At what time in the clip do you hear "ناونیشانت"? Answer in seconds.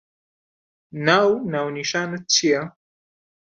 1.53-2.23